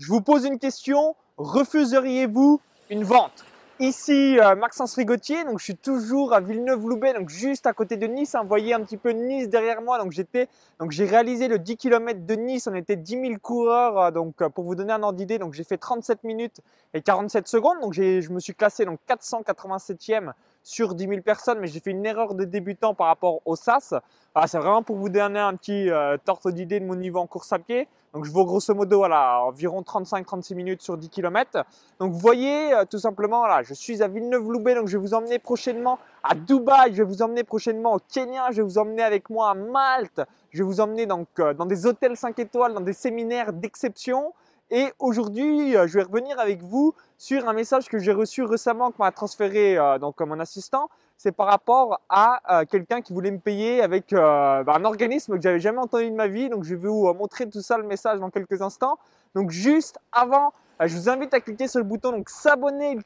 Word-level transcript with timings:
Je 0.00 0.06
vous 0.06 0.22
pose 0.22 0.46
une 0.46 0.58
question, 0.58 1.14
refuseriez-vous 1.36 2.58
une 2.88 3.04
vente? 3.04 3.44
Ici 3.80 4.40
euh, 4.40 4.54
Maxence 4.54 4.94
Rigotier, 4.94 5.44
donc 5.44 5.58
je 5.58 5.64
suis 5.64 5.76
toujours 5.76 6.32
à 6.32 6.40
Villeneuve-Loubet, 6.40 7.12
donc 7.12 7.28
juste 7.28 7.66
à 7.66 7.74
côté 7.74 7.98
de 7.98 8.06
Nice. 8.06 8.34
Hein, 8.34 8.40
vous 8.40 8.48
voyez 8.48 8.72
un 8.72 8.80
petit 8.80 8.96
peu 8.96 9.10
Nice 9.10 9.50
derrière 9.50 9.82
moi. 9.82 9.98
Donc 9.98 10.12
j'étais, 10.12 10.48
donc 10.78 10.90
j'ai 10.90 11.04
réalisé 11.04 11.48
le 11.48 11.58
10 11.58 11.76
km 11.76 12.24
de 12.24 12.34
Nice. 12.34 12.66
On 12.66 12.74
était 12.74 12.96
10 12.96 13.10
000 13.10 13.34
coureurs. 13.42 13.98
Euh, 13.98 14.10
donc 14.10 14.40
euh, 14.40 14.48
pour 14.48 14.64
vous 14.64 14.74
donner 14.74 14.94
un 14.94 15.02
ordre 15.02 15.18
d'idée, 15.18 15.38
donc 15.38 15.52
j'ai 15.52 15.64
fait 15.64 15.76
37 15.76 16.24
minutes 16.24 16.62
et 16.94 17.02
47 17.02 17.46
secondes. 17.46 17.78
Donc 17.82 17.92
je 17.92 18.26
me 18.30 18.40
suis 18.40 18.54
classé 18.54 18.86
donc 18.86 19.00
487e 19.06 20.32
sur 20.62 20.94
10 20.94 21.08
000 21.08 21.20
personnes, 21.22 21.58
mais 21.60 21.66
j'ai 21.66 21.80
fait 21.80 21.90
une 21.90 22.04
erreur 22.04 22.34
de 22.34 22.44
débutant 22.44 22.94
par 22.94 23.06
rapport 23.08 23.40
au 23.44 23.56
SAS. 23.56 23.94
Ah, 24.34 24.46
c'est 24.46 24.58
vraiment 24.58 24.82
pour 24.82 24.96
vous 24.96 25.08
donner 25.08 25.40
un 25.40 25.56
petit 25.56 25.90
euh, 25.90 26.16
torte 26.24 26.48
d'idée 26.48 26.80
de 26.80 26.84
mon 26.84 26.94
niveau 26.94 27.18
en 27.18 27.26
course 27.26 27.52
à 27.52 27.58
pied. 27.58 27.88
Donc 28.12 28.24
je 28.24 28.32
vaux 28.32 28.44
grosso 28.44 28.74
modo 28.74 28.98
voilà, 28.98 29.42
environ 29.44 29.82
35-36 29.82 30.54
minutes 30.54 30.82
sur 30.82 30.96
10 30.96 31.08
km. 31.08 31.64
Donc 32.00 32.12
vous 32.12 32.18
voyez 32.18 32.74
euh, 32.74 32.84
tout 32.84 32.98
simplement, 32.98 33.40
voilà, 33.40 33.62
je 33.62 33.72
suis 33.72 34.02
à 34.02 34.08
Villeneuve-Loubet, 34.08 34.74
donc 34.74 34.88
je 34.88 34.98
vais 34.98 35.02
vous 35.02 35.14
emmener 35.14 35.38
prochainement 35.38 35.98
à 36.24 36.34
Dubaï, 36.34 36.92
je 36.92 36.98
vais 36.98 37.08
vous 37.08 37.22
emmener 37.22 37.44
prochainement 37.44 37.94
au 37.94 37.98
Kenya, 38.12 38.50
je 38.50 38.56
vais 38.56 38.62
vous 38.62 38.78
emmener 38.78 39.02
avec 39.02 39.30
moi 39.30 39.50
à 39.50 39.54
Malte, 39.54 40.22
je 40.50 40.58
vais 40.58 40.64
vous 40.64 40.80
emmener 40.80 41.06
donc, 41.06 41.28
euh, 41.38 41.54
dans 41.54 41.66
des 41.66 41.86
hôtels 41.86 42.16
5 42.16 42.36
étoiles, 42.40 42.74
dans 42.74 42.80
des 42.80 42.92
séminaires 42.92 43.52
d'exception. 43.52 44.32
Et 44.72 44.92
aujourd'hui, 45.00 45.76
euh, 45.76 45.88
je 45.88 45.94
vais 45.94 46.04
revenir 46.04 46.38
avec 46.38 46.62
vous 46.62 46.94
sur 47.18 47.48
un 47.48 47.52
message 47.52 47.88
que 47.88 47.98
j'ai 47.98 48.12
reçu 48.12 48.44
récemment, 48.44 48.92
que 48.92 48.98
m'a 49.00 49.10
transféré 49.10 49.76
euh, 49.76 49.98
donc 49.98 50.20
mon 50.20 50.38
assistant. 50.38 50.88
C'est 51.16 51.32
par 51.32 51.48
rapport 51.48 52.00
à 52.08 52.60
euh, 52.60 52.64
quelqu'un 52.64 53.00
qui 53.00 53.12
voulait 53.12 53.32
me 53.32 53.40
payer 53.40 53.82
avec 53.82 54.12
bah, 54.12 54.64
un 54.66 54.84
organisme 54.84 55.36
que 55.36 55.42
j'avais 55.42 55.58
jamais 55.58 55.80
entendu 55.80 56.08
de 56.08 56.14
ma 56.14 56.28
vie. 56.28 56.48
Donc, 56.48 56.62
je 56.62 56.76
vais 56.76 56.88
vous 56.88 57.12
montrer 57.12 57.48
tout 57.50 57.60
ça, 57.60 57.76
le 57.78 57.82
message 57.82 58.20
dans 58.20 58.30
quelques 58.30 58.62
instants. 58.62 58.96
Donc, 59.34 59.50
juste 59.50 59.98
avant, 60.12 60.52
je 60.80 60.96
vous 60.96 61.08
invite 61.10 61.34
à 61.34 61.40
cliquer 61.40 61.66
sur 61.66 61.80
le 61.80 61.84
bouton 61.84 62.12
donc 62.12 62.30
s'abonner, 62.30 62.96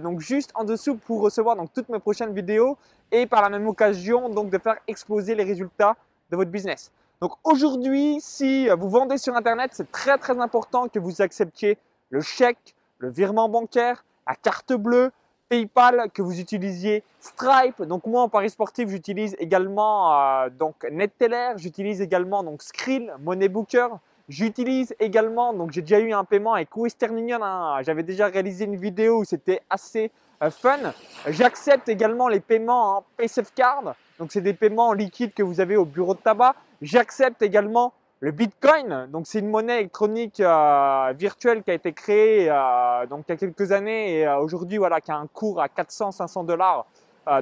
donc 0.00 0.20
juste 0.20 0.52
en 0.54 0.62
dessous 0.62 0.94
pour 0.94 1.20
recevoir 1.20 1.56
donc 1.56 1.72
toutes 1.72 1.88
mes 1.88 1.98
prochaines 1.98 2.32
vidéos 2.32 2.78
et 3.10 3.26
par 3.26 3.42
la 3.42 3.48
même 3.48 3.66
occasion 3.66 4.28
donc 4.28 4.50
de 4.50 4.58
faire 4.58 4.76
exploser 4.86 5.34
les 5.34 5.42
résultats 5.42 5.96
de 6.30 6.36
votre 6.36 6.50
business. 6.50 6.92
Donc 7.20 7.32
aujourd'hui, 7.42 8.18
si 8.20 8.68
vous 8.68 8.88
vendez 8.88 9.18
sur 9.18 9.34
Internet, 9.34 9.70
c'est 9.74 9.90
très 9.90 10.18
très 10.18 10.38
important 10.38 10.88
que 10.88 11.00
vous 11.00 11.20
acceptiez 11.20 11.76
le 12.10 12.20
chèque, 12.20 12.76
le 12.98 13.10
virement 13.10 13.48
bancaire, 13.48 14.04
la 14.28 14.36
carte 14.36 14.72
bleue, 14.72 15.10
PayPal, 15.48 16.10
que 16.14 16.22
vous 16.22 16.38
utilisiez 16.38 17.02
Stripe. 17.18 17.82
Donc 17.82 18.06
moi 18.06 18.22
en 18.22 18.28
Paris 18.28 18.50
sportif, 18.50 18.88
j'utilise 18.88 19.34
également 19.40 20.14
euh, 20.14 20.48
donc 20.48 20.86
NetTeller, 20.90 21.54
j'utilise 21.56 22.00
également 22.00 22.44
donc 22.44 22.62
Skrill, 22.62 23.12
Moneybooker. 23.20 23.88
J'utilise 24.28 24.94
également, 25.00 25.54
donc 25.54 25.72
j'ai 25.72 25.80
déjà 25.80 25.98
eu 25.98 26.12
un 26.12 26.22
paiement 26.22 26.52
avec 26.52 26.76
Western 26.76 27.16
Union. 27.18 27.42
Hein. 27.42 27.82
J'avais 27.82 28.02
déjà 28.02 28.26
réalisé 28.26 28.66
une 28.66 28.76
vidéo 28.76 29.20
où 29.20 29.24
c'était 29.24 29.62
assez 29.70 30.12
euh, 30.42 30.50
fun. 30.50 30.78
J'accepte 31.26 31.88
également 31.88 32.28
les 32.28 32.40
paiements 32.40 32.98
en 32.98 33.04
PaySafe 33.16 33.52
Card. 33.54 33.94
Donc 34.18 34.30
c'est 34.30 34.42
des 34.42 34.52
paiements 34.52 34.92
liquides 34.92 35.32
que 35.32 35.42
vous 35.42 35.60
avez 35.60 35.76
au 35.76 35.84
bureau 35.84 36.14
de 36.14 36.20
tabac. 36.20 36.54
J'accepte 36.80 37.42
également 37.42 37.92
le 38.20 38.30
Bitcoin. 38.30 39.08
Donc 39.10 39.26
c'est 39.26 39.38
une 39.40 39.48
monnaie 39.48 39.80
électronique 39.80 40.40
euh, 40.40 41.12
virtuelle 41.16 41.62
qui 41.62 41.70
a 41.70 41.74
été 41.74 41.92
créée 41.92 42.50
euh, 42.50 43.06
donc 43.06 43.24
il 43.28 43.32
y 43.32 43.34
a 43.34 43.36
quelques 43.36 43.72
années 43.72 44.18
et 44.18 44.26
euh, 44.26 44.38
aujourd'hui 44.38 44.78
voilà 44.78 45.00
qui 45.00 45.10
a 45.10 45.16
un 45.16 45.26
cours 45.26 45.60
à 45.60 45.66
400-500 45.66 46.46
dollars 46.46 46.86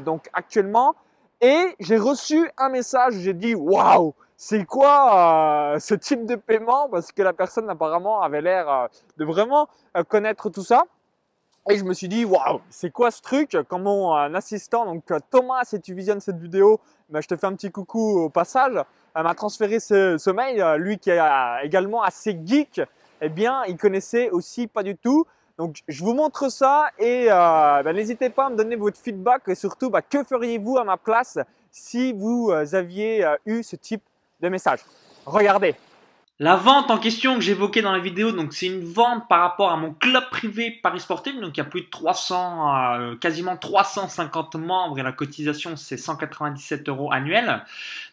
donc 0.04 0.28
actuellement. 0.32 0.96
Et 1.40 1.76
j'ai 1.78 1.96
reçu 1.96 2.50
un 2.58 2.70
message, 2.70 3.14
j'ai 3.18 3.34
dit 3.34 3.54
waouh, 3.54 4.14
c'est 4.36 4.64
quoi 4.64 5.76
ce 5.78 5.94
type 5.94 6.26
de 6.26 6.34
paiement? 6.34 6.88
Parce 6.88 7.12
que 7.12 7.22
la 7.22 7.32
personne 7.32 7.70
apparemment 7.70 8.20
avait 8.20 8.40
l'air 8.40 8.88
de 9.16 9.24
vraiment 9.24 9.68
connaître 10.08 10.50
tout 10.50 10.64
ça. 10.64 10.86
Et 11.68 11.78
je 11.78 11.84
me 11.84 11.94
suis 11.94 12.08
dit, 12.08 12.24
waouh, 12.24 12.60
c'est 12.70 12.90
quoi 12.90 13.10
ce 13.10 13.20
truc 13.20 13.56
Quand 13.68 13.80
mon 13.80 14.12
assistant, 14.34 14.86
donc 14.86 15.04
Thomas, 15.30 15.64
si 15.64 15.80
tu 15.80 15.94
visionnes 15.94 16.20
cette 16.20 16.38
vidéo, 16.38 16.80
ben, 17.08 17.20
je 17.20 17.26
te 17.26 17.36
fais 17.36 17.46
un 17.46 17.54
petit 17.54 17.72
coucou 17.72 18.20
au 18.20 18.28
passage, 18.28 18.74
m'a 19.14 19.34
transféré 19.34 19.80
ce, 19.80 20.30
mail. 20.30 20.64
Lui 20.78 20.98
qui 20.98 21.10
est 21.10 21.20
également 21.64 22.02
assez 22.02 22.38
geek, 22.44 22.80
eh 23.20 23.28
bien, 23.28 23.64
il 23.66 23.76
connaissait 23.76 24.30
aussi 24.30 24.66
pas 24.66 24.82
du 24.82 24.96
tout. 24.96 25.26
Donc, 25.58 25.78
je 25.88 26.04
vous 26.04 26.12
montre 26.12 26.50
ça 26.50 26.90
et 26.98 27.28
euh, 27.30 27.82
ben, 27.82 27.96
n'hésitez 27.96 28.28
pas 28.28 28.46
à 28.46 28.50
me 28.50 28.56
donner 28.56 28.76
votre 28.76 28.98
feedback 28.98 29.48
et 29.48 29.54
surtout, 29.54 29.88
ben, 29.88 30.02
que 30.02 30.22
feriez-vous 30.22 30.76
à 30.76 30.84
ma 30.84 30.98
place 30.98 31.38
si 31.70 32.12
vous 32.12 32.50
euh, 32.50 32.66
aviez 32.74 33.24
euh, 33.24 33.36
eu 33.46 33.62
ce 33.62 33.76
type 33.76 34.02
de 34.40 34.50
message? 34.50 34.80
Regardez. 35.24 35.74
La 36.38 36.54
vente 36.56 36.90
en 36.90 36.98
question 36.98 37.36
que 37.36 37.40
j'évoquais 37.40 37.80
dans 37.80 37.92
la 37.92 37.98
vidéo, 37.98 38.30
donc 38.30 38.52
c'est 38.52 38.66
une 38.66 38.84
vente 38.84 39.26
par 39.26 39.40
rapport 39.40 39.72
à 39.72 39.78
mon 39.78 39.94
club 39.94 40.22
privé 40.30 40.70
Paris 40.82 41.00
Sportif, 41.00 41.40
donc 41.40 41.56
il 41.56 41.60
y 41.60 41.62
a 41.62 41.64
plus 41.64 41.80
de 41.80 41.88
300, 41.88 42.76
euh, 42.76 43.16
quasiment 43.16 43.56
350 43.56 44.56
membres 44.56 44.98
et 44.98 45.02
la 45.02 45.12
cotisation 45.12 45.76
c'est 45.76 45.96
197 45.96 46.90
euros 46.90 47.10
annuels. 47.10 47.64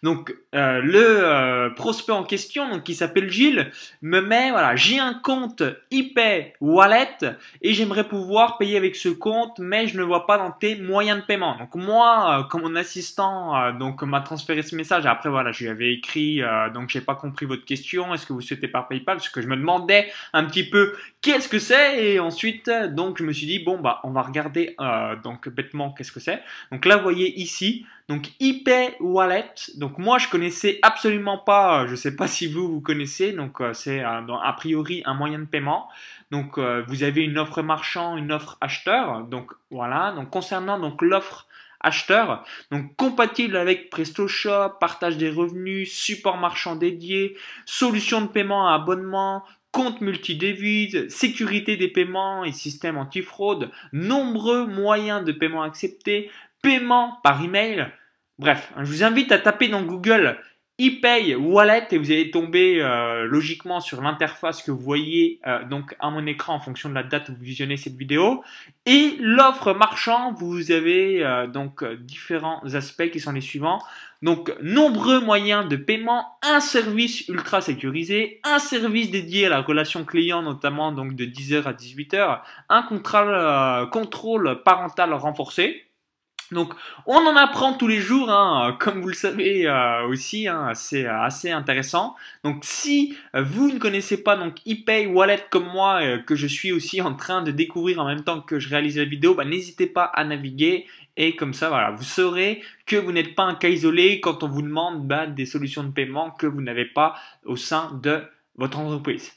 Donc 0.04 0.34
euh, 0.56 0.80
le 0.80 1.04
euh, 1.04 1.70
prospect 1.72 2.14
en 2.14 2.24
question, 2.24 2.70
donc 2.70 2.84
qui 2.84 2.96
s'appelle 2.96 3.30
Gilles, 3.30 3.70
me 4.02 4.22
met 4.22 4.52
voilà, 4.52 4.78
j'ai 4.78 5.00
un 5.00 5.16
compte 5.16 5.62
ePay 5.92 6.54
Wallet 6.62 7.18
et 7.62 7.74
j'aimerais 7.74 8.08
pouvoir 8.08 8.58
payer 8.58 8.78
avec 8.78 8.96
ce 8.96 9.10
compte, 9.10 9.60
mais 9.60 9.88
je 9.88 9.98
ne 10.00 10.04
vois 10.04 10.26
pas 10.26 10.38
dans 10.38 10.52
tes 10.52 10.78
moyens 10.78 11.20
de 11.20 11.26
paiement. 11.26 11.58
Donc 11.58 11.76
moi, 11.76 12.48
comme 12.50 12.62
mon 12.62 12.78
assistant, 12.78 13.74
donc 13.74 14.02
m'a 14.04 14.22
transféré 14.22 14.62
ce 14.62 14.78
message. 14.78 15.06
Après 15.06 15.30
voilà, 15.30 15.52
je 15.52 15.66
lui 15.66 15.70
avais 15.70 15.92
écrit, 15.92 16.42
donc 16.74 16.88
j'ai 16.88 17.02
pas 17.02 17.16
compris 17.16 17.46
votre 17.46 17.66
question 17.66 18.13
est-ce 18.14 18.26
que 18.26 18.34
vous 18.34 18.42
souhaitez 18.42 18.68
par 18.68 18.88
PayPal 18.88 19.18
Parce 19.18 19.30
que 19.30 19.42
je 19.42 19.48
me 19.48 19.56
demandais 19.56 20.12
un 20.34 20.46
petit 20.46 20.70
peu 20.70 20.94
qu'est-ce 21.22 21.48
que 21.48 21.60
c'est 21.60 22.04
et 22.04 22.20
ensuite 22.20 22.70
donc 22.70 23.18
je 23.18 23.24
me 23.24 23.32
suis 23.32 23.48
dit 23.48 23.60
bon 23.60 23.80
bah 23.80 24.00
on 24.04 24.12
va 24.12 24.22
regarder 24.22 24.76
euh, 24.80 25.16
donc 25.24 25.50
bêtement 25.50 25.92
qu'est-ce 25.92 26.12
que 26.12 26.20
c'est. 26.20 26.42
Donc 26.72 26.86
là 26.86 26.98
vous 26.98 27.04
voyez 27.04 27.40
ici 27.40 27.86
donc 28.10 28.32
ePay 28.40 28.96
Wallet. 29.00 29.54
Donc 29.78 29.98
moi 29.98 30.18
je 30.18 30.28
connaissais 30.28 30.80
absolument 30.82 31.38
pas, 31.38 31.88
je 31.88 31.96
sais 31.96 32.16
pas 32.16 32.28
si 32.28 32.48
vous 32.48 32.68
vous 32.68 32.82
connaissez. 32.82 33.32
Donc 33.32 33.62
euh, 33.62 33.74
c'est 33.74 34.02
a 34.02 34.54
priori 34.58 35.04
un 35.06 35.14
moyen 35.14 35.40
de 35.40 35.46
paiement. 35.46 35.90
Donc 36.32 36.58
euh, 36.58 36.84
vous 36.88 37.04
avez 37.04 37.22
une 37.22 37.38
offre 37.38 37.62
marchand, 37.62 38.18
une 38.18 38.32
offre 38.32 38.58
acheteur. 38.60 39.24
Donc 39.24 39.52
voilà. 39.72 40.12
Donc 40.16 40.30
concernant 40.30 40.80
donc 40.80 41.02
l'offre 41.02 41.48
acheteur. 41.84 42.46
Donc 42.72 42.96
compatible 42.96 43.58
avec 43.58 43.90
PrestaShop, 43.90 44.80
partage 44.80 45.18
des 45.18 45.30
revenus, 45.30 45.94
support 45.94 46.38
marchand 46.38 46.76
dédié, 46.76 47.38
solution 47.66 48.22
de 48.22 48.28
paiement 48.28 48.70
à 48.70 48.76
abonnement, 48.76 49.44
compte 49.72 50.02
multi-devises, 50.02 51.08
sécurité 51.10 51.78
des 51.78 51.88
paiements 51.88 52.44
et 52.44 52.52
système 52.52 52.98
anti-fraude, 52.98 53.72
nombreux 53.92 54.66
moyens 54.66 55.26
de 55.26 55.32
paiement 55.32 55.64
acceptés, 55.64 56.32
paiement 56.62 57.20
par 57.24 57.44
email. 57.44 57.92
Bref, 58.40 58.72
je 58.78 58.86
vous 58.86 59.04
invite 59.04 59.32
à 59.32 59.40
taper 59.40 59.68
dans 59.68 59.84
Google 59.84 60.40
ePay 60.80 61.36
Wallet 61.36 61.88
et 61.92 61.98
vous 62.00 62.12
allez 62.12 62.32
tomber 62.32 62.82
euh, 62.82 63.26
logiquement 63.26 63.80
sur 63.80 64.02
l'interface 64.02 64.64
que 64.64 64.72
vous 64.72 64.80
voyez 64.80 65.40
euh, 65.46 65.64
donc 65.66 65.96
à 66.00 66.10
mon 66.10 66.26
écran 66.26 66.56
en 66.56 66.60
fonction 66.60 66.90
de 66.90 66.96
la 66.96 67.04
date 67.04 67.30
où 67.30 67.34
vous 67.34 67.44
visionnez 67.44 67.78
cette 67.78 67.96
vidéo. 67.96 68.44
Et 68.88 69.16
l'offre 69.20 69.74
marchand, 69.74 70.34
vous 70.34 70.72
avez 70.72 71.24
euh, 71.24 71.46
donc 71.46 71.84
différents 72.02 72.62
aspects 72.74 73.10
qui 73.12 73.20
sont 73.20 73.34
les 73.34 73.42
suivants. 73.42 73.80
Donc 74.24 74.52
nombreux 74.62 75.20
moyens 75.20 75.68
de 75.68 75.76
paiement, 75.76 76.38
un 76.42 76.60
service 76.60 77.28
ultra 77.28 77.62
sécurisé, 77.62 78.40
un 78.44 78.58
service 78.58 79.12
dédié 79.12 79.46
à 79.46 79.50
la 79.50 79.62
relation 79.62 80.06
client 80.06 80.42
notamment 80.42 80.92
donc 80.92 81.16
de 81.16 81.26
10h 81.26 81.64
à 81.64 81.74
18h, 81.74 82.40
un 82.70 83.88
contrôle 83.92 84.64
parental 84.64 85.14
renforcé. 85.14 85.84
Donc, 86.54 86.74
on 87.06 87.18
en 87.18 87.36
apprend 87.36 87.74
tous 87.74 87.88
les 87.88 88.00
jours, 88.00 88.30
hein, 88.30 88.78
comme 88.80 89.02
vous 89.02 89.10
le 89.10 89.14
savez 89.14 89.68
euh, 89.68 90.08
aussi, 90.08 90.48
hein, 90.48 90.72
c'est 90.74 91.06
euh, 91.06 91.22
assez 91.22 91.52
intéressant. 91.52 92.16
Donc, 92.44 92.64
si 92.64 93.18
vous 93.34 93.72
ne 93.72 93.80
connaissez 93.80 94.24
pas 94.24 94.38
donc 94.38 94.56
ePay 94.66 95.08
Wallet 95.08 95.46
comme 95.50 95.68
moi, 95.68 96.02
euh, 96.02 96.20
que 96.20 96.36
je 96.36 96.48
suis 96.48 96.72
aussi 96.72 97.02
en 97.02 97.16
train 97.16 97.42
de 97.42 97.52
découvrir 97.52 98.00
en 98.00 98.06
même 98.06 98.24
temps 98.24 98.42
que 98.42 98.60
je 98.60 98.70
réalise 98.70 98.98
la 98.98 99.06
vidéo, 99.06 99.36
bah, 99.36 99.46
n'hésitez 99.46 99.88
pas 99.88 100.06
à 100.06 100.24
naviguer 100.24 100.86
et 101.18 101.36
comme 101.36 101.54
ça, 101.54 101.70
voilà, 101.70 101.92
vous 101.92 102.04
saurez 102.04 102.62
que 102.86 102.96
vous 102.96 103.12
n'êtes 103.12 103.36
pas 103.36 103.44
un 103.44 103.56
cas 103.56 103.70
isolé 103.70 104.20
quand 104.20 104.44
on 104.44 104.48
vous 104.48 104.62
demande 104.62 105.08
bah, 105.08 105.28
des 105.28 105.46
solutions 105.46 105.84
de 105.84 105.92
paiement 105.92 106.32
que 106.32 106.48
vous 106.48 106.62
n'avez 106.62 106.86
pas 106.86 107.16
au 107.46 107.56
sein 107.56 107.92
de 108.02 108.24
votre 108.56 108.80
entreprise. 108.80 109.34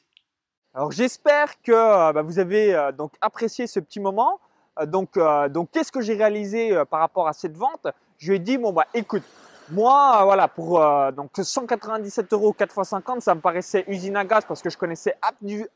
Alors, 0.74 0.92
j'espère 0.92 1.60
que 1.62 1.72
bah, 2.12 2.22
vous 2.22 2.38
avez 2.38 2.90
donc 2.96 3.12
apprécié 3.20 3.66
ce 3.66 3.80
petit 3.80 4.00
moment. 4.00 4.40
Euh, 4.78 4.86
donc, 4.86 5.16
euh, 5.16 5.48
donc 5.48 5.70
qu'est-ce 5.72 5.92
que 5.92 6.00
j'ai 6.00 6.14
réalisé 6.14 6.72
euh, 6.72 6.84
par 6.84 7.00
rapport 7.00 7.28
à 7.28 7.32
cette 7.32 7.56
vente? 7.56 7.86
Je 8.18 8.30
lui 8.30 8.36
ai 8.36 8.38
dit 8.38 8.58
bon 8.58 8.72
bah 8.72 8.86
écoute, 8.94 9.22
moi 9.70 10.24
voilà 10.24 10.48
pour 10.48 10.80
donc 11.12 11.30
197 11.36 12.32
euros 12.32 12.52
4 12.52 12.78
x 12.78 12.88
50, 12.88 13.20
ça 13.20 13.34
me 13.34 13.40
paraissait 13.40 13.84
usine 13.88 14.16
à 14.16 14.24
gaz 14.24 14.44
parce 14.46 14.62
que 14.62 14.70
je 14.70 14.78
connaissais 14.78 15.16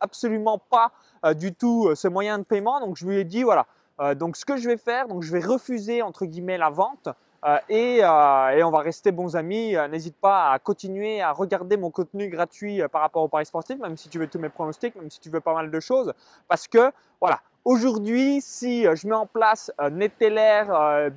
absolument 0.01 0.59
pas 0.59 0.91
du 1.35 1.53
tout 1.53 1.95
ce 1.95 2.09
moyen 2.09 2.39
de 2.39 2.45
paiement. 2.45 2.81
Donc 2.81 2.97
je 2.97 3.07
lui 3.07 3.19
ai 3.19 3.25
dit 3.25 3.43
voilà, 3.43 3.67
donc 4.15 4.39
ce 4.39 4.47
que 4.47 4.57
je 4.57 4.69
vais 4.69 4.79
faire, 4.79 5.07
donc 5.07 5.23
je 5.23 5.31
vais 5.31 5.41
refuser 5.41 6.01
entre 6.01 6.25
guillemets 6.25 6.57
la 6.57 6.71
vente 6.71 7.11
euh, 7.45 7.59
et, 7.69 8.03
on 8.65 8.71
va 8.71 8.81
rester 8.81 9.13
bons 9.13 9.37
amis. 9.37 9.75
N'hésite 9.91 10.17
pas 10.17 10.51
à 10.51 10.59
continuer 10.59 11.21
à 11.21 11.33
regarder 11.33 11.77
mon 11.77 11.91
contenu 11.91 12.29
gratuit 12.29 12.81
par 12.91 13.03
rapport 13.03 13.23
au 13.23 13.29
paris 13.29 13.45
sportif, 13.45 13.79
même 13.81 13.99
si 13.99 14.09
tu 14.09 14.19
veux 14.19 14.29
tous 14.29 14.39
mes 14.39 14.49
pronostics, 14.49 14.95
même 14.97 15.11
si 15.11 15.21
tu 15.21 15.29
veux 15.29 15.41
pas 15.41 15.53
mal 15.53 15.71
de 15.71 15.81
choses. 15.81 16.15
Parce 16.49 16.69
que 16.69 16.91
voilà, 17.21 17.41
aujourd'hui, 17.65 18.41
si 18.41 18.85
je 18.85 19.07
mets 19.07 19.15
en 19.15 19.27
place 19.27 19.71
Neteller, 19.91 20.65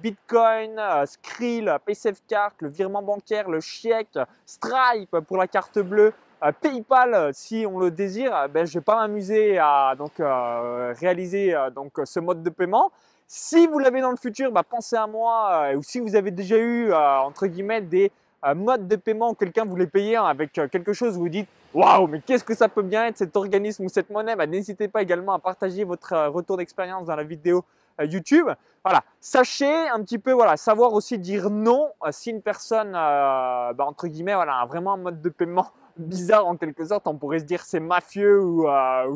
Bitcoin, 0.01 0.79
Skrill, 1.05 1.77
PaySafeCard, 1.85 2.53
le 2.59 2.69
virement 2.69 3.01
bancaire, 3.01 3.49
le 3.49 3.59
chèque, 3.59 4.17
Stripe 4.45 5.19
pour 5.27 5.37
la 5.37 5.47
carte 5.47 5.79
bleue, 5.79 6.13
PayPal, 6.61 7.31
si 7.33 7.65
on 7.69 7.79
le 7.79 7.91
désire, 7.91 8.47
ben, 8.49 8.65
je 8.65 8.73
vais 8.73 8.83
pas 8.83 8.95
m'amuser 8.95 9.57
à 9.57 9.95
donc, 9.97 10.13
réaliser 10.99 11.55
donc, 11.75 11.93
ce 12.03 12.19
mode 12.19 12.43
de 12.43 12.49
paiement. 12.49 12.91
Si 13.35 13.65
vous 13.65 13.79
l'avez 13.79 14.01
dans 14.01 14.11
le 14.11 14.17
futur, 14.17 14.51
bah, 14.51 14.61
pensez 14.61 14.95
à 14.95 15.07
moi. 15.07 15.71
Euh, 15.71 15.77
ou 15.77 15.81
si 15.81 15.99
vous 15.99 16.15
avez 16.15 16.29
déjà 16.29 16.55
eu, 16.55 16.91
euh, 16.91 17.17
entre 17.19 17.47
guillemets, 17.47 17.81
des 17.81 18.11
euh, 18.45 18.55
modes 18.55 18.87
de 18.87 18.95
paiement 18.95 19.33
quelqu'un 19.33 19.65
voulait 19.65 19.87
payer 19.87 20.15
avec 20.17 20.53
quelque 20.53 20.93
chose 20.93 21.17
vous 21.17 21.29
dites 21.29 21.47
Waouh, 21.73 22.07
mais 22.07 22.21
qu'est-ce 22.21 22.43
que 22.43 22.53
ça 22.53 22.69
peut 22.69 22.83
bien 22.83 23.07
être 23.07 23.17
cet 23.17 23.35
organisme 23.35 23.85
ou 23.85 23.89
cette 23.89 24.09
monnaie? 24.09 24.35
Bah, 24.35 24.45
N'hésitez 24.45 24.87
pas 24.87 25.01
également 25.01 25.33
à 25.33 25.39
partager 25.39 25.83
votre 25.83 26.27
retour 26.27 26.57
d'expérience 26.57 27.07
dans 27.07 27.15
la 27.15 27.23
vidéo 27.23 27.65
YouTube. 27.99 28.47
Voilà, 28.83 29.03
sachez 29.19 29.87
un 29.89 30.01
petit 30.03 30.19
peu, 30.19 30.33
voilà, 30.33 30.55
savoir 30.55 30.93
aussi 30.93 31.17
dire 31.17 31.49
non 31.49 31.89
si 32.11 32.29
une 32.29 32.41
personne, 32.41 32.91
bah, 32.91 33.75
entre 33.79 34.07
guillemets, 34.07 34.35
voilà, 34.35 34.57
a 34.57 34.65
vraiment 34.67 34.93
un 34.93 34.97
mode 34.97 35.21
de 35.21 35.29
paiement 35.29 35.71
bizarre 35.97 36.45
en 36.45 36.57
quelque 36.57 36.85
sorte. 36.85 37.07
On 37.07 37.17
pourrait 37.17 37.39
se 37.39 37.45
dire 37.45 37.63
c'est 37.63 37.79
mafieux 37.79 38.39
ou, 38.39 38.67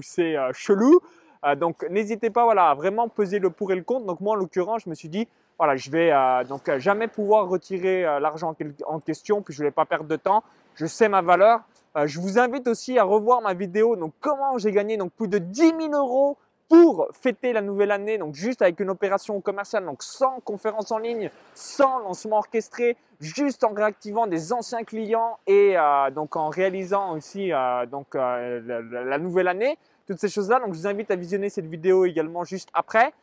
c'est 0.02 0.36
chelou. 0.54 1.00
Euh, 1.46 1.56
donc 1.56 1.86
n'hésitez 1.90 2.30
pas 2.30 2.44
voilà, 2.44 2.70
à 2.70 2.76
vraiment 2.76 3.08
peser 3.10 3.40
le 3.40 3.50
pour 3.50 3.72
et 3.72 3.76
le 3.76 3.84
contre. 3.84 4.06
Donc 4.06 4.20
moi 4.22 4.34
en 4.34 4.36
l'occurrence, 4.36 4.84
je 4.86 4.90
me 4.90 4.96
suis 4.96 5.10
dit, 5.10 5.28
voilà, 5.58 5.76
je 5.76 5.90
vais 5.90 6.12
euh, 6.12 6.44
donc 6.44 6.70
euh, 6.70 6.80
jamais 6.80 7.08
pouvoir 7.08 7.48
retirer 7.48 8.04
l'argent 8.20 8.56
en 8.86 9.00
question, 9.00 9.42
puis 9.42 9.54
je 9.54 9.60
ne 9.60 9.66
voulais 9.66 9.72
pas 9.72 9.86
perdre 9.86 10.08
de 10.08 10.16
temps. 10.16 10.44
Je 10.76 10.86
sais 10.86 11.10
ma 11.10 11.22
valeur. 11.22 11.62
je 12.06 12.20
vous 12.20 12.38
invite 12.38 12.68
aussi 12.68 13.00
à 13.00 13.04
revoir 13.04 13.42
ma 13.42 13.54
vidéo, 13.54 13.96
donc 13.96 14.14
comment 14.20 14.58
j'ai 14.58 14.72
gagné 14.72 14.98
donc 14.98 15.12
plus 15.14 15.28
de 15.28 15.40
10 15.40 15.74
000 15.80 15.94
euros 15.94 16.38
pour 16.70 17.08
fêter 17.14 17.54
la 17.54 17.62
nouvelle 17.62 17.92
année, 17.92 18.18
donc 18.18 18.36
juste 18.36 18.62
avec 18.62 18.80
une 18.80 18.90
opération 18.90 19.40
commerciale, 19.42 19.86
donc 19.86 20.04
sans 20.04 20.40
conférence 20.42 20.92
en 20.92 21.00
ligne, 21.00 21.32
sans 21.56 22.00
lancement 22.00 22.38
orchestré, 22.38 22.98
juste 23.20 23.64
en 23.64 23.74
réactivant 23.74 24.28
des 24.28 24.54
anciens 24.54 24.84
clients 24.84 25.40
et 25.48 25.76
donc 26.14 26.36
en 26.36 26.50
réalisant 26.50 27.14
aussi 27.14 27.52
donc 27.90 28.14
la, 28.14 29.18
nouvelle 29.18 29.48
année 29.48 29.78
toutes 30.08 30.20
ces 30.20 30.30
choses-là. 30.30 30.60
Donc, 30.60 30.74
je 30.74 30.80
vous 30.80 30.88
invite 30.88 31.12
à 31.12 31.16
visionner 31.16 31.50
cette 31.50 31.68
vidéo 31.68 32.06
également 32.06 32.44
juste 32.46 32.70
après. 32.74 33.14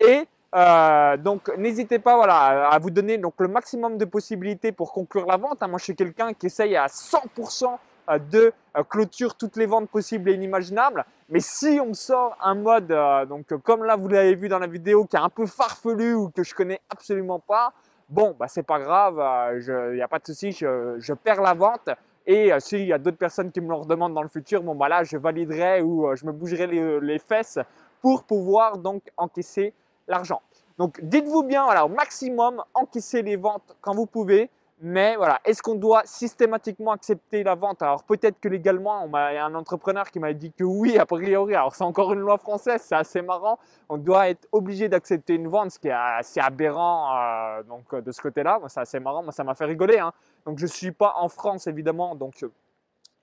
Et 0.00 0.24
euh, 0.54 1.16
donc, 1.16 1.50
n'hésitez 1.56 1.98
pas 1.98 2.16
voilà, 2.16 2.68
à 2.68 2.78
vous 2.78 2.90
donner 2.90 3.18
donc, 3.18 3.34
le 3.38 3.48
maximum 3.48 3.98
de 3.98 4.04
possibilités 4.04 4.72
pour 4.72 4.92
conclure 4.92 5.26
la 5.26 5.36
vente. 5.36 5.62
Hein. 5.62 5.68
Moi, 5.68 5.78
je 5.78 5.84
suis 5.84 5.96
quelqu'un 5.96 6.32
qui 6.32 6.46
essaye 6.46 6.76
à 6.76 6.86
100% 6.86 7.76
euh, 8.10 8.18
de 8.18 8.52
euh, 8.76 8.82
clôture 8.84 9.34
toutes 9.34 9.56
les 9.56 9.66
ventes 9.66 9.88
possibles 9.88 10.30
et 10.30 10.34
inimaginables. 10.34 11.04
Mais 11.28 11.40
si 11.40 11.78
on 11.80 11.86
me 11.86 11.94
sort 11.94 12.36
un 12.42 12.54
mode, 12.54 12.94
donc 13.28 13.54
comme 13.62 13.84
là 13.84 13.96
vous 13.96 14.08
l'avez 14.08 14.34
vu 14.34 14.48
dans 14.48 14.58
la 14.58 14.66
vidéo, 14.66 15.06
qui 15.06 15.16
est 15.16 15.20
un 15.20 15.30
peu 15.30 15.46
farfelu 15.46 16.14
ou 16.14 16.28
que 16.28 16.42
je 16.42 16.54
connais 16.54 16.80
absolument 16.90 17.38
pas, 17.38 17.72
bon, 18.10 18.36
bah 18.38 18.46
c'est 18.46 18.62
pas 18.62 18.78
grave, 18.78 19.16
il 19.56 19.94
n'y 19.94 20.02
a 20.02 20.08
pas 20.08 20.18
de 20.18 20.26
souci, 20.26 20.52
je, 20.52 21.12
perds 21.14 21.40
la 21.40 21.54
vente. 21.54 21.88
Et 22.26 22.52
euh, 22.52 22.58
s'il 22.58 22.86
y 22.86 22.92
a 22.92 22.98
d'autres 22.98 23.18
personnes 23.18 23.50
qui 23.50 23.60
me 23.60 23.68
le 23.68 23.74
redemandent 23.74 24.14
dans 24.14 24.22
le 24.22 24.28
futur, 24.28 24.62
bon 24.62 24.74
bah 24.74 24.88
là 24.88 25.04
je 25.04 25.16
validerai 25.16 25.82
ou 25.82 26.08
euh, 26.08 26.16
je 26.16 26.24
me 26.24 26.32
bougerai 26.32 26.66
les, 26.66 27.18
fesses 27.18 27.58
pour 28.00 28.24
pouvoir 28.24 28.78
donc 28.78 29.02
encaisser 29.16 29.74
l'argent. 30.08 30.42
Donc 30.78 31.00
dites-vous 31.02 31.42
bien, 31.44 31.64
voilà, 31.64 31.84
au 31.84 31.88
maximum, 31.88 32.62
encaisser 32.74 33.22
les 33.22 33.36
ventes 33.36 33.76
quand 33.80 33.94
vous 33.94 34.06
pouvez. 34.06 34.50
Mais 34.80 35.14
voilà, 35.16 35.40
est-ce 35.44 35.62
qu'on 35.62 35.76
doit 35.76 36.02
systématiquement 36.04 36.90
accepter 36.90 37.44
la 37.44 37.54
vente? 37.54 37.80
Alors 37.80 38.02
peut-être 38.02 38.40
que 38.40 38.48
légalement, 38.48 39.06
y 39.06 39.16
a 39.16 39.44
un 39.44 39.54
entrepreneur 39.54 40.10
qui 40.10 40.18
m'a 40.18 40.32
dit 40.32 40.52
que 40.52 40.64
oui, 40.64 40.98
a 40.98 41.06
priori. 41.06 41.54
Alors 41.54 41.74
c'est 41.74 41.84
encore 41.84 42.12
une 42.12 42.18
loi 42.18 42.38
française, 42.38 42.82
c'est 42.84 42.96
assez 42.96 43.22
marrant. 43.22 43.58
On 43.88 43.96
doit 43.96 44.28
être 44.28 44.48
obligé 44.50 44.88
d'accepter 44.88 45.34
une 45.34 45.48
vente, 45.48 45.70
ce 45.70 45.78
qui 45.78 45.88
est 45.88 45.92
assez 45.92 46.40
aberrant 46.40 47.16
euh, 47.16 47.62
donc 47.62 47.94
de 47.94 48.12
ce 48.12 48.20
côté-là. 48.20 48.60
c'est 48.66 48.80
assez 48.80 48.98
marrant, 48.98 49.22
moi 49.22 49.32
ça 49.32 49.44
m'a 49.44 49.54
fait 49.54 49.64
rigoler. 49.64 50.00
Hein. 50.00 50.12
Donc 50.44 50.58
je 50.58 50.64
ne 50.64 50.70
suis 50.70 50.92
pas 50.92 51.14
en 51.16 51.28
France 51.28 51.68
évidemment, 51.68 52.16
donc 52.16 52.44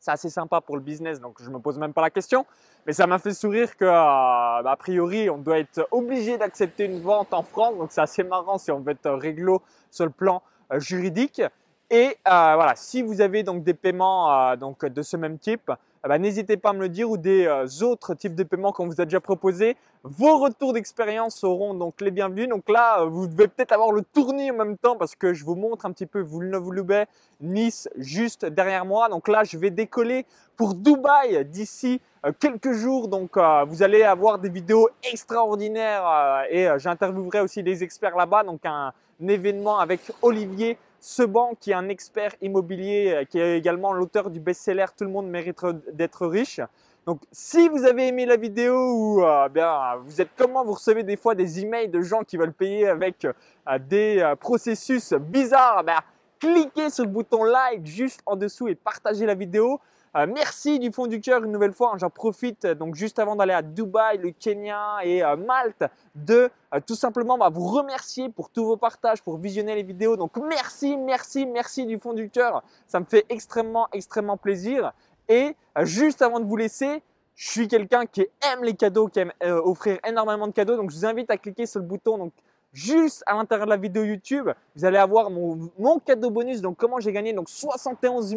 c'est 0.02 0.12
assez 0.12 0.32
sympa 0.32 0.62
pour 0.62 0.76
le 0.76 0.82
business, 0.82 1.22
donc 1.22 1.36
je 1.40 1.48
ne 1.48 1.54
me 1.54 1.60
pose 1.60 1.78
même 1.78 1.94
pas 1.94 2.02
la 2.02 2.10
question. 2.10 2.46
Mais 2.88 2.94
ça 2.94 3.06
m'a 3.06 3.20
fait 3.20 3.36
sourire 3.36 3.78
que, 3.78 3.86
euh, 3.86 3.92
a 3.94 4.76
priori, 4.78 5.30
on 5.30 5.38
doit 5.38 5.60
être 5.60 5.88
obligé 5.92 6.40
d'accepter 6.40 6.86
une 6.86 7.00
vente 7.02 7.32
en 7.36 7.44
France. 7.44 7.78
Donc 7.78 7.92
c'est 7.92 8.02
assez 8.02 8.24
marrant 8.24 8.58
si 8.58 8.72
on 8.72 8.80
veut 8.80 8.94
être 8.94 9.12
réglo 9.12 9.62
sur 9.92 10.06
le 10.06 10.12
plan 10.12 10.42
euh, 10.74 10.80
juridique. 10.80 11.44
Et 11.92 12.18
euh, 12.28 12.54
voilà, 12.56 12.74
si 12.76 13.04
vous 13.04 13.22
avez 13.22 13.44
donc 13.44 13.64
des 13.64 13.76
paiements 13.76 14.56
donc 14.56 14.84
de 14.84 15.02
ce 15.04 15.18
même 15.18 15.38
type, 15.38 15.72
eh 16.04 16.08
ben, 16.08 16.18
n'hésitez 16.18 16.58
pas 16.58 16.70
à 16.70 16.74
me 16.74 16.80
le 16.80 16.90
dire 16.90 17.10
ou 17.10 17.18
des 17.18 17.48
autres 17.84 18.16
types 18.16 18.36
de 18.36 18.44
paiements 18.44 18.72
qu'on 18.72 18.88
vous 18.88 19.00
a 19.00 19.06
déjà 19.06 19.20
proposés. 19.20 19.78
Vos 20.04 20.40
retours 20.40 20.74
d'expérience 20.74 21.36
seront 21.36 21.76
donc 21.76 22.02
les 22.02 22.10
bienvenus. 22.10 22.50
Donc 22.50 22.68
là, 22.70 23.06
vous 23.06 23.28
devez 23.28 23.48
peut-être 23.48 23.72
avoir 23.72 23.92
le 23.92 24.02
tournis 24.02 24.50
en 24.50 24.56
même 24.56 24.78
temps 24.78 24.96
parce 24.96 25.14
que 25.14 25.32
je 25.32 25.46
vous 25.46 25.54
montre 25.54 25.86
un 25.86 25.92
petit 25.92 26.08
peu 26.08 26.22
Villeneuve-Loubet, 26.22 27.06
Nice 27.40 27.88
juste 27.98 28.46
derrière 28.46 28.84
moi. 28.84 29.10
Donc 29.10 29.28
là, 29.28 29.44
je 29.44 29.60
vais 29.60 29.70
décoller 29.70 30.26
pour 30.58 30.74
Dubaï 30.74 31.46
d'ici 31.46 32.02
quelques 32.40 32.72
jours. 32.72 33.08
Donc 33.08 33.38
vous 33.68 33.84
allez 33.84 34.02
avoir 34.02 34.40
des 34.40 34.50
vidéos 34.50 34.90
extraordinaires 35.04 36.46
et 36.50 36.68
j'interviewerai 36.78 37.42
aussi 37.42 37.62
des 37.62 37.84
experts 37.84 38.18
là-bas. 38.18 38.44
Donc 38.44 38.62
un, 38.66 38.92
événement 39.20 39.78
avec 39.78 40.02
Olivier 40.24 40.80
Seban, 41.02 41.56
qui 41.60 41.72
est 41.72 41.74
un 41.74 41.90
expert 41.90 42.36
immobilier, 42.42 43.12
euh, 43.12 43.26
qui 43.26 43.40
est 43.40 43.58
également 43.58 43.92
l'auteur 43.92 44.30
du 44.30 44.40
best-seller 44.40 44.86
Tout 44.96 45.04
le 45.04 45.10
monde 45.10 45.28
mérite 45.28 45.60
d'être 45.92 46.28
riche. 46.28 46.62
Donc, 47.08 47.22
si 47.32 47.68
vous 47.70 47.84
avez 47.86 48.08
aimé 48.08 48.28
la 48.28 48.38
vidéo 48.38 48.76
ou 48.76 49.26
euh, 49.26 49.50
bien 49.50 49.96
vous 50.06 50.22
êtes 50.22 50.30
comment 50.38 50.64
vous 50.64 50.74
recevez 50.74 51.02
des 51.02 51.18
fois 51.18 51.34
des 51.34 51.60
emails 51.60 51.90
de 51.90 52.02
gens 52.02 52.22
qui 52.22 52.38
veulent 52.38 52.54
payer 52.54 52.88
avec 52.88 53.26
euh, 53.26 53.34
des 53.80 54.34
processus 54.40 55.12
bizarres, 55.14 55.84
ben, 55.84 55.98
cliquez 56.40 56.92
sur 56.92 57.06
le 57.06 57.10
bouton 57.10 57.44
like 57.46 57.84
juste 57.84 58.22
en 58.28 58.36
dessous 58.36 58.68
et 58.68 58.76
partagez 58.76 59.26
la 59.26 59.34
vidéo. 59.34 59.80
Euh, 60.18 60.28
merci 60.28 60.78
du 60.78 60.92
fond 60.92 61.08
du 61.08 61.22
cœur 61.22 61.44
une 61.44 61.52
nouvelle 61.52 61.72
fois. 61.72 61.92
Hein, 61.94 61.98
j'en 61.98 62.10
profite 62.10 62.66
euh, 62.66 62.76
donc 62.76 62.96
juste 62.96 63.18
avant 63.18 63.38
d'aller 63.38 63.54
à 63.54 63.62
Dubaï, 63.62 64.18
le 64.18 64.32
Kenya 64.32 64.98
et 65.04 65.24
euh, 65.24 65.38
Malte 65.38 65.86
de 66.16 66.50
tout 66.86 66.96
simplement 66.96 67.38
bah, 67.38 67.50
vous 67.50 67.68
remercier 67.68 68.30
pour 68.30 68.50
tous 68.50 68.66
vos 68.66 68.78
partages, 68.78 69.22
pour 69.22 69.38
visionner 69.38 69.76
les 69.76 69.84
vidéos. 69.84 70.18
Donc 70.18 70.36
merci, 70.38 70.98
merci, 70.98 71.46
merci 71.46 71.86
du 71.86 71.98
fond 71.98 72.14
du 72.14 72.30
cœur. 72.30 72.64
Ça 72.88 73.00
me 73.00 73.06
fait 73.06 73.26
extrêmement, 73.30 73.88
extrêmement 73.94 74.38
plaisir. 74.38 74.92
Et 75.30 75.56
juste 75.82 76.22
avant 76.22 76.40
de 76.40 76.46
vous 76.46 76.56
laisser, 76.58 77.04
je 77.36 77.50
suis 77.50 77.68
quelqu'un 77.68 78.06
qui 78.06 78.22
aime 78.22 78.64
les 78.64 78.74
cadeaux, 78.74 79.08
qui 79.08 79.20
aime 79.20 79.34
offrir 79.42 80.00
énormément 80.08 80.48
de 80.48 80.54
cadeaux. 80.54 80.78
Donc 80.78 80.92
je 80.92 80.96
vous 80.96 81.06
invite 81.06 81.30
à 81.30 81.38
cliquer 81.38 81.66
sur 81.66 81.82
le 81.82 81.86
bouton 81.86 82.32
juste 82.74 83.24
à 83.26 83.36
l'intérieur 83.36 83.66
de 83.66 83.72
la 83.72 83.78
vidéo 83.78 84.04
YouTube, 84.04 84.50
vous 84.76 84.86
allez 84.86 84.98
avoir 84.98 85.30
mon, 85.30 86.00
cadeau 86.06 86.30
bonus. 86.30 86.62
Donc, 86.62 86.78
comment 86.78 87.00
j'ai 87.00 87.12
gagné 87.12 87.34
donc 87.34 87.50
71 87.50 88.36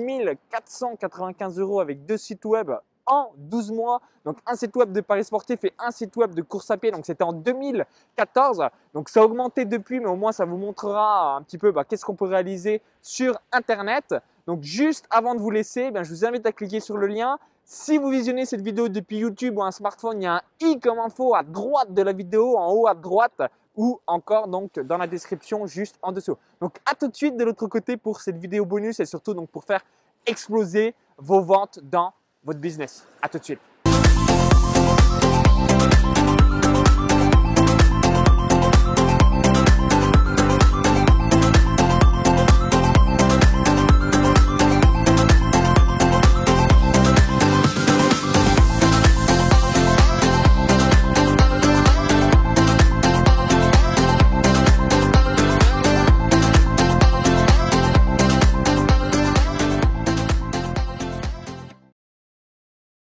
495 0.50 1.58
euros 1.58 1.80
avec 1.80 2.04
deux 2.06 2.16
sites 2.16 2.44
web 2.44 2.70
en 3.06 3.30
12 3.36 3.70
mois. 3.72 4.00
Donc, 4.24 4.38
un 4.46 4.56
site 4.56 4.74
web 4.76 4.92
de 4.92 5.00
Paris 5.00 5.24
Sportif 5.24 5.62
et 5.64 5.72
un 5.78 5.90
site 5.90 6.16
web 6.16 6.34
de 6.34 6.42
course 6.42 6.70
à 6.70 6.76
pied. 6.76 6.90
Donc, 6.90 7.04
c'était 7.04 7.24
en 7.24 7.32
2014. 7.32 8.64
Donc, 8.94 9.08
ça 9.08 9.20
a 9.20 9.24
augmenté 9.24 9.64
depuis, 9.64 10.00
mais 10.00 10.08
au 10.08 10.16
moins, 10.16 10.32
ça 10.32 10.44
vous 10.44 10.56
montrera 10.56 11.36
un 11.36 11.42
petit 11.42 11.58
peu 11.58 11.70
bah, 11.70 11.84
qu'est-ce 11.84 12.04
qu'on 12.04 12.14
peut 12.14 12.24
réaliser 12.24 12.80
sur 13.02 13.38
Internet. 13.52 14.14
Donc, 14.46 14.62
juste 14.62 15.06
avant 15.10 15.34
de 15.34 15.40
vous 15.40 15.50
laisser, 15.50 15.90
ben, 15.90 16.02
je 16.02 16.10
vous 16.10 16.24
invite 16.24 16.46
à 16.46 16.52
cliquer 16.52 16.80
sur 16.80 16.96
le 16.96 17.06
lien. 17.06 17.38
Si 17.66 17.96
vous 17.96 18.10
visionnez 18.10 18.44
cette 18.44 18.60
vidéo 18.60 18.88
depuis 18.88 19.18
YouTube 19.18 19.56
ou 19.56 19.62
un 19.62 19.70
smartphone, 19.70 20.20
il 20.20 20.24
y 20.24 20.26
a 20.26 20.36
un 20.36 20.42
i 20.60 20.78
comme 20.78 20.98
info 20.98 21.34
à 21.34 21.42
droite 21.42 21.94
de 21.94 22.02
la 22.02 22.12
vidéo, 22.12 22.58
en 22.58 22.72
haut 22.72 22.86
à 22.86 22.94
droite 22.94 23.40
ou 23.76 24.00
encore 24.06 24.48
donc 24.48 24.78
dans 24.78 24.98
la 24.98 25.06
description 25.06 25.66
juste 25.66 25.98
en 26.02 26.12
dessous. 26.12 26.36
Donc 26.60 26.78
à 26.86 26.94
tout 26.94 27.08
de 27.08 27.16
suite 27.16 27.36
de 27.36 27.44
l'autre 27.44 27.66
côté 27.66 27.96
pour 27.96 28.20
cette 28.20 28.38
vidéo 28.38 28.64
bonus 28.64 29.00
et 29.00 29.06
surtout 29.06 29.34
donc 29.34 29.50
pour 29.50 29.64
faire 29.64 29.84
exploser 30.26 30.94
vos 31.18 31.42
ventes 31.42 31.80
dans 31.82 32.12
votre 32.44 32.60
business. 32.60 33.06
À 33.22 33.28
tout 33.28 33.38
de 33.38 33.44
suite. 33.44 33.60